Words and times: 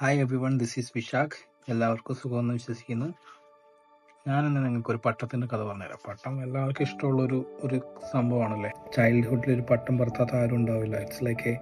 Hi 0.00 0.18
everyone 0.36 0.58
this 0.58 0.78
is 0.78 0.92
Vishakh 0.96 1.48
എല്ലാവർക്കും 1.68 2.16
സുഖമെന്ന് 2.16 2.52
വിശ്വസിക്കുന്നു. 2.54 3.06
ഞാനിന്ന് 4.28 4.64
നിങ്ങൾക്ക് 4.64 4.90
ഒരു 4.90 5.00
പട്ടത്തിന്റെ 5.04 5.46
കഥ 5.46 5.56
പറഞ്ഞുതരാം. 5.56 5.98
പട്ടം 6.08 6.42
എല്ലാവർക്കും 6.42 6.82
ഇഷ്ടമുള്ള 6.82 7.22
ഒരു 7.22 7.58
ഒരു 7.62 7.80
സംഭവമാണല്ലേ? 8.12 8.70
ചൈൽഡ്ഹുഡിൽ 8.96 9.52
ഒരു 9.54 9.60
പട്ടം 9.60 9.98
പറത്താത്ത 9.98 10.36
ആരും 10.36 10.56
ഉണ്ടാവില്ല. 10.56 10.96
It's 10.96 11.24
like 11.24 11.48
a 11.48 11.56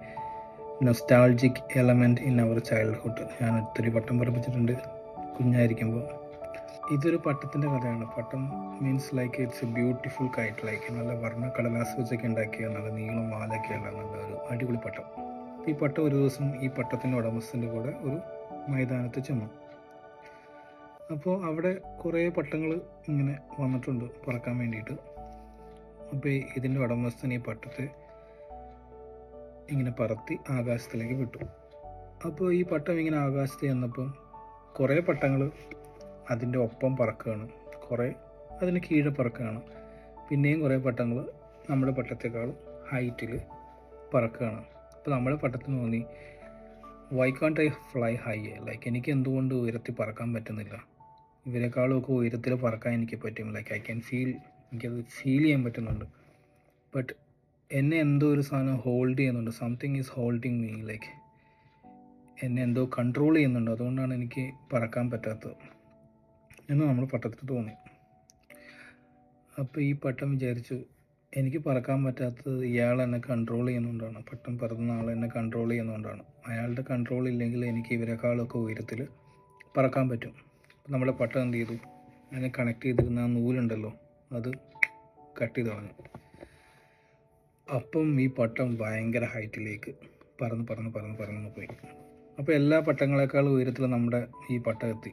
nostalgic 0.83 1.79
element 1.79 2.21
in 2.21 2.41
our 2.41 2.59
childhood 2.59 3.43
ഞാൻ 3.43 3.61
ഒത്തിരി 3.61 3.89
പട്ടം 3.89 4.19
പറപ്പിച്ചിട്ടുണ്ട് 4.19 4.71
കുഞ്ഞായിരിക്കുമ്പോൾ. 5.39 6.03
ഇതൊരു 6.93 7.15
പട്ടത്തിന്റെ 7.15 7.67
കഥയാണ്. 7.67 8.15
പട്ടം 8.15 8.49
means 8.83 9.17
like 9.17 9.41
it's 9.41 9.65
a 9.65 9.67
beautiful 9.67 10.27
kite 10.27 10.67
like 10.67 10.93
നല്ല 10.93 11.13
വർണ 11.13 11.49
കടലാസ് 11.49 11.99
വെച്ചൊക്കെ 11.99 12.27
ഉണ്ടാക്കിയ 12.27 12.67
നല്ല 12.67 12.89
നീളം 12.89 13.29
വാലൊക്കെയുള്ള 13.29 13.85
നല്ല 13.85 14.27
ഒരു 14.27 14.47
അടിപൊളി 14.49 14.77
പട്ടം. 14.77 15.26
ഈ 15.69 15.73
പട്ട 15.73 15.97
ഒരു 15.99 16.15
ദിവസം 16.15 16.63
ഈ 16.63 16.67
പട്ടത്തിന്റെ 16.67 17.17
ഉടമസ്ഥന്റെ 17.17 17.67
കൂടെ 17.67 17.89
ഒരു 17.89 18.17
മൈതാനത്ത് 18.71 19.19
ചെന്നു. 19.19 19.45
അപ്പോൾ 21.11 21.45
അവിടെ 21.45 21.71
കുറേ 21.73 22.29
പട്ടങ്ങൾ 22.29 22.81
ഇങ്ങനെ 23.09 23.37
വന്നിട്ടുണ്ട് 23.59 24.05
പറക്കാൻ 24.27 24.57
വേണ്ടിയിട്ട്. 24.57 24.91
അപ്പോൾ 26.13 26.29
ഇതിന്റെ 26.29 26.81
ഉടമസ്ഥൻ 26.81 27.33
ഈ 27.33 27.37
പട്ടത്തെ 27.37 27.89
ഇങ്ങനെ 29.69 29.91
പറത്തി 29.99 30.37
ആകാശത്തിലേക്ക് 30.49 31.13
വിട്ടു. 31.13 31.37
അപ്പോൾ 32.25 32.53
ഈ 32.53 32.63
പട്ടം 32.65 32.99
ഇങ്ങനെ 32.99 33.17
ആകാശത്ത് 33.17 33.61
ചെന്നപ്പം 33.61 34.13
കുറേ 34.79 34.99
പട്ടങ്ങൾ 34.99 35.51
അതിന്റെ 36.29 36.59
ഒപ്പം 36.59 36.97
പറക്കുകയാണ്. 36.97 37.49
കുറേ 37.89 38.13
അതിന് 38.61 38.79
കീഴെ 38.79 39.09
പറക്കുകയാണ്. 39.09 39.61
പിന്നെയും 40.29 40.61
കുറേ 40.61 40.77
പട്ടങ്ങൾ 40.77 41.29
നമ്മുടെ 41.69 41.91
പട്ടത്തെക്കാളും 41.91 42.57
ഹൈറ്റിൽ 42.91 43.41
പറക്കുകയാണ്. 44.13 44.76
അപ്പോൾ 45.07 45.15
നമ്മൾ 45.15 45.35
പട്ടത്തിന് 45.35 45.79
തോന്നി 45.79 46.05
വൈ 47.11 47.31
കാണ്ട് 47.31 47.61
ഐ 47.61 47.67
ഫ്ലൈ 47.69 48.15
ഹൈ 48.15 48.35
ലൈക്ക് 48.41 48.87
എനിക്ക് 48.87 49.11
എന്തുകൊണ്ട് 49.11 49.55
ഉയരത്തിൽ 49.55 49.93
പറക്കാൻ 49.95 50.33
പറ്റുന്നില്ല? 50.33 50.87
ഇവരെക്കാളും 51.45 51.99
ഒക്കെ 51.99 52.11
ഉയരത്തിൽ 52.11 52.53
പറക്കാൻ 52.53 52.93
എനിക്ക് 52.93 53.15
പറ്റും. 53.15 53.53
ലൈക്ക് 53.53 53.73
ഐ 53.73 53.79
ക്യാൻ 53.79 54.01
ഫീൽ 54.01 54.29
എനിക്കത് 54.29 55.05
ഫീൽ 55.05 55.41
ചെയ്യാൻ 55.41 55.63
പറ്റുന്നുണ്ട്. 55.63 56.05
ബട്ട് 56.95 57.13
എന്നെ 57.71 57.97
എന്തോ 57.97 58.27
ഒരു 58.33 58.41
സാധനം 58.41 58.75
ഹോൾഡ് 58.75 59.17
ചെയ്യുന്നുണ്ട്. 59.17 59.51
Something 59.51 59.97
is 59.97 60.11
holding 60.11 60.59
me 60.59 60.81
like 60.81 61.11
എന്നെ 62.43 62.63
എന്തോ 62.63 62.89
കൺട്രോൾ 62.99 63.35
ചെയ്യുന്നുണ്ട്. 63.35 63.71
അതുകൊണ്ടാണ് 63.71 64.13
എനിക്ക് 64.13 64.51
പറക്കാൻ 64.73 65.11
പറ്റാത്തത്. 65.11 65.55
എന്ന് 66.69 66.85
നമ്മൾ 66.85 67.05
പട്ടത്തിൽ 67.05 67.47
തോന്നി. 67.47 67.73
അപ്പോൾ 69.59 69.81
ഈ 69.81 69.93
പട്ടം 69.93 70.31
വിചാരിച്ചു 70.31 70.83
എനിക്ക് 71.33 71.57
പറക്കാൻ 71.57 72.03
പറ്റാത്തത് 72.03 72.65
ഇയാൾ 72.65 73.01
എന്നെ 73.01 73.19
കൺട്രോൾ 73.29 73.65
ചെയ്യുന്നതുകൊണ്ടാണ് 73.65 74.25
പട്ടം 74.31 74.59
പറന്ന 74.59 74.91
ആൾ 74.91 75.11
എന്നെ 75.11 75.27
കൺട്രോൾ 75.27 75.69
ചെയ്യുന്നതുകൊണ്ടാണ് 75.69 76.23
അയാളുടെ 76.47 76.81
കൺട്രോൾ 76.81 77.29
ഇല്ലെങ്കിൽ 77.29 77.65
എനിക്ക് 77.65 77.93
ഇവരെക്കാളൊക്കെ 77.93 78.57
ഉയരത്തിൽ 78.57 79.07
പറക്കാൻ 79.77 80.09
പറ്റും. 80.09 80.33
നമ്മുടെ 80.89 81.11
പട്ടം 81.11 81.41
എന്ത് 81.41 81.57
ചെയ്തു? 81.57 81.75
അതിനെ 82.31 82.51
കണക്ട് 82.59 82.83
ചെയ്തിരുന്ന 82.83 83.19
ആ 83.19 83.27
നൂലുണ്ടല്ലോ 83.27 83.91
അത് 84.31 84.49
കട്ട് 85.41 85.55
ചെയ്ത് 85.55 85.69
കളഞ്ഞു. 85.69 85.93
അപ്പം 87.67 88.19
ഈ 88.19 88.27
പട്ടം 88.27 88.77
ഭയങ്കര 88.77 89.25
ഹൈറ്റിലേക്ക് 89.25 89.93
പറന്ന് 90.41 90.67
പറന്ന് 90.69 90.89
പറന്ന് 90.93 91.17
പറന്ന് 91.19 91.49
പോയി. 91.49 91.67
അപ്പോൾ 92.39 92.51
എല്ലാ 92.51 92.79
പട്ടങ്ങളെക്കാളും 92.79 93.51
ഉയരത്തിൽ 93.51 93.85
നമ്മുടെ 93.85 94.27
ഈ 94.51 94.57
പട്ടം 94.57 94.89
എത്തി. 94.89 95.09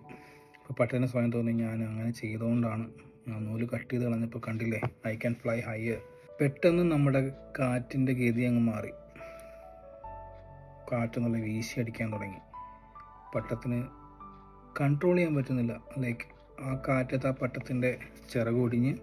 അപ്പോൾ 0.59 0.75
പട്ടത്തിന് 0.75 1.07
സ്വയം 1.07 1.33
തോന്നി 1.33 1.53
ഞാൻ 1.53 1.89
അങ്ങനെ 1.89 2.11
ചെയ്തുകൊണ്ടാണ് 2.11 2.87
ഞാൻ 3.29 3.45
നൂൽ 3.45 3.69
കട്ട് 3.75 3.93
ചെയ്ത് 3.93 4.05
കളഞ്ഞപ്പോൾ 4.05 4.39
കണ്ടില്ലേ? 4.49 4.81
ഐ 5.07 5.17
ക്യാൻ 5.17 5.35
ഫ്ലൈ 5.35 5.61
ഹയർ 5.61 6.01
പെട്ടെന്ന് 6.41 6.93
നമ്മുടെ 6.93 7.33
കാറ്റിന്റെ 7.59 8.13
ഗതി 8.13 8.43
അങ്ങ് 8.43 8.61
മാറി. 8.61 8.91
കാറ്റ് 10.93 11.21
നല്ല 11.21 11.37
വീശി 11.37 11.81
അടിക്കാൻ 11.81 12.13
തുടങ്ങി. 12.13 12.39
പട്ടത്തിന് 13.35 13.83
കൺട്രോൾ 14.81 15.17
ചെയ്യാൻ 15.17 15.35
പറ്റുന്നില്ല. 15.35 15.81
ലൈക്ക് 15.99 16.27
ആ 16.63 16.83
കാറ്റത്ത് 16.89 17.27
ആ 17.27 17.31
പട്ടത്തിന്റെ 17.31 17.99
ചിറകൊടിഞ്ഞ് 18.33 18.95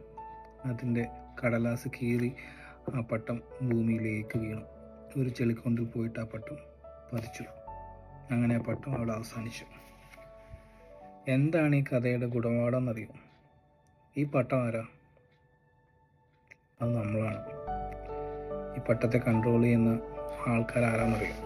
അതിന്റെ 0.66 1.08
കടലാസ് 1.46 1.88
കീറി 1.88 2.32
ആ 2.96 3.00
പട്ടം 3.00 3.42
ഭൂമിയിലേക്ക് 3.62 4.38
വീണു. 4.38 4.62
ഒരു 5.22 5.30
ചെളിക്കൊണ്ടിൽ 5.30 5.86
പോയിട്ട് 5.86 6.20
ആ 6.20 6.24
പട്ടം 6.24 6.58
പതിച്ചു 7.14 7.44
അങ്ങനെ 8.32 8.56
ആ 8.56 8.58
പട്ടം 8.58 8.98
അവിടെ 8.98 9.12
അവസാനിച്ചു. 9.12 9.66
എന്താണ് 11.32 11.76
ഈ 11.76 11.84
കഥയുടെ 11.84 12.26
ഗുണപാഠം 12.26 12.78
എന്നറിയോ? 12.78 13.31
ഈ 14.18 14.24
പട്ടം 14.24 14.68
ആരാ? 14.68 14.84
അത് 16.82 16.98
നമ്മളാണ്. 16.98 17.38
ഈ 18.78 18.80
പട്ടത്തെ 18.90 19.18
കൺട്രോൾ 19.18 19.62
ചെയ്യുന്ന 19.62 20.00
ആൾക്കാർ 20.48 20.84
ആരാന്നറിയാം. 20.84 21.38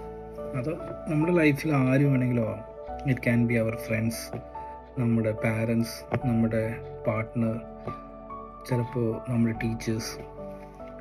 അത് 0.57 0.73
നമ്മുടെ 1.11 1.33
ലൈഫിൽ 1.33 1.75
ആര് 1.75 2.05
വേണമെങ്കിലും 2.05 2.47
ആവാം. 2.47 2.63
It 3.09 3.23
can 3.23 3.47
be 3.47 3.53
our 3.53 3.75
friends 3.75 4.37
നമ്മുടെ 4.99 5.31
പാരൻസ് 5.31 6.27
നമ്മുടെ 6.27 6.77
പാർട്ട്ണർ 7.07 7.61
ചിലപ്പോൾ 8.69 9.31
നമ്മുടെ 9.31 9.55
ടീച്ചേഴ്സ് 9.63 10.19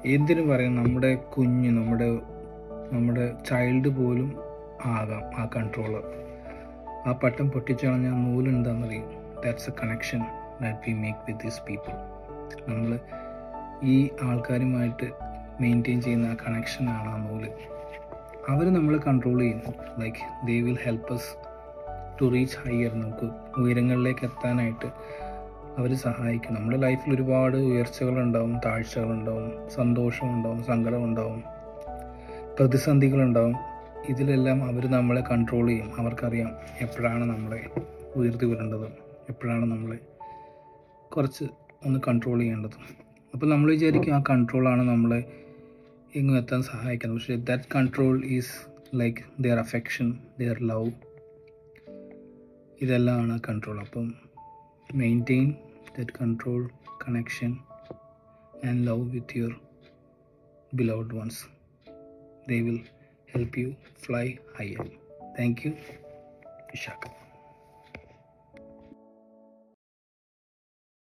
എന്തിനും 0.07 0.49
പറയാം 0.49 0.75
നമ്മുടെ 0.75 1.15
കുഞ്ഞ് 1.15 1.71
നമ്മുടെ 1.71 2.19
നമ്മുടെ 2.93 3.33
ചൈൽഡ് 3.49 3.89
പോലും 3.89 4.37
ആകാം 4.85 5.37
ആ 5.37 5.49
കൺട്രോളർ 5.57 6.03
ആ 7.07 7.13
പട്ടം 7.13 7.51
പൊട്ടിച്ചു 7.51 7.87
കളഞ്ഞ 7.87 8.09
നൂലുണ്ടെന്നറിയും 8.09 9.11
that's 9.45 9.71
a 9.71 9.73
connection 9.83 10.44
that 10.63 10.79
we 10.89 10.93
make 10.93 11.19
with 11.19 11.41
these 11.41 11.61
people 11.69 11.93
നമ്മൾ 12.69 12.99
ഈ 13.83 14.09
ആൾക്കാരുമായിട്ട് 14.23 15.11
മെയിന്റെയിൻ 15.61 16.01
ചെയ്യുന്ന 16.01 16.27
ആ 16.27 16.37
കണക്ഷനാണ് 16.47 17.09
ആ 17.09 17.17
നൂൽ. 17.17 17.51
അവർ 18.49 18.75
നമ്മളെ 18.75 18.99
കൺട്രോൾ 18.99 19.41
ചെയ്യുന്നു. 19.41 20.01
Like 20.01 20.47
they 20.47 20.61
will 20.61 20.79
help 20.83 21.15
us 21.15 21.21
to 22.21 22.25
reach 22.25 22.57
higher 22.57 22.95
നമുക്ക് 22.95 23.31
ഉയരങ്ങളിലേക്ക് 23.61 24.25
എത്താനായിട്ട് 24.25 24.87
അവർ 25.79 25.95
സഹായിക്കും. 25.95 26.55
നമ്മുടെ 26.55 26.77
ലൈഫിൽ 26.77 27.15
ഒരുപാട് 27.15 27.57
ഉയർച്ചകളുണ്ടാവും 27.57 28.61
താഴ്ചകളുണ്ടാവും 28.67 29.71
സന്തോഷമുണ്ടാവും 29.71 30.65
സങ്കടമുണ്ടാവും 30.65 31.45
പ്രതിസന്ധികളുണ്ടാവും. 32.59 33.55
ഇതിലെല്ലാം 34.09 34.65
അവർ 34.65 34.91
നമ്മളെ 34.91 35.21
കൺട്രോൾ 35.21 35.69
ചെയ്യും. 35.69 35.93
അവർക്കറിയാം 35.99 36.51
എപ്പോഴാണ് 36.81 37.25
നമ്മളെ 37.25 37.71
ഉയർത്തി 38.17 38.47
വരേണ്ടത് 38.47 38.87
എപ്പോഴാണ് 39.29 39.65
നമ്മളെ 39.65 40.14
കുറച്ച് 41.17 41.45
ഒന്ന് 41.87 41.99
കൺട്രോൾ 42.09 42.39
ചെയ്യേണ്ടത്. 42.39 42.77
അപ്പോൾ 43.35 43.47
നമ്മൾ 43.47 43.69
വിചാരിക്കും 43.71 44.15
ആ 44.15 44.23
കൺട്രോളാണ് 44.31 44.83
നമ്മളെ 44.89 45.21
എങ്ങും 46.15 46.37
എത്താൻ 46.39 46.63
സഹായിക്കുന്നത്. 46.63 47.19
പക്ഷേ 47.19 47.37
that 47.51 47.65
control 47.75 48.17
is 48.37 48.55
like 48.95 49.43
their 49.43 49.59
affection 49.59 50.09
their 50.39 50.61
love 50.71 50.93
ഇതെല്ലാമാണ് 52.83 53.41
കൺട്രോൾ 53.49 53.81
അപ്പം 53.81 54.15
maintain 54.95 55.49
that 55.97 56.17
control 56.21 56.63
connection 57.09 57.53
and 58.69 58.87
love 58.87 59.05
with 59.11 59.39
your 59.39 59.55
beloved 60.75 61.15
ones 61.15 61.43
they 62.49 62.61
will 62.61 62.81
help 63.35 63.59
you 63.59 63.71
fly 64.07 64.27
higher 64.61 64.83
thank 65.39 65.63
you 65.67 65.73
Vishaka. 66.75 67.24